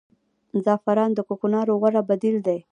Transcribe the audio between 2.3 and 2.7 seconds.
دی